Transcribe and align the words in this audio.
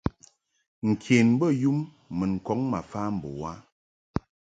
Nken 0.89 1.27
bey 1.39 1.59
um 1.69 1.79
mun 2.17 2.33
kɔŋ 2.45 2.59
mfa 2.71 3.01
mbo 3.15 3.27
u 3.39 3.41
a. 3.51 3.53